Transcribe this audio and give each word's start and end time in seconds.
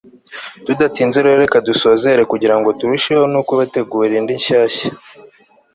Tudatinze 0.65 1.17
rero 1.25 1.37
reka 1.43 1.57
dusozere 1.67 2.21
kugira 2.31 2.55
ngo 2.57 2.69
turusheho 2.79 3.23
no 3.33 3.41
kubategura 3.47 4.13
indi 4.19 4.33
nshyashya 4.39 4.89